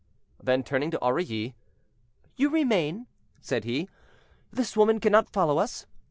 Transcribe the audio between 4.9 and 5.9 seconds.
cannot follow us.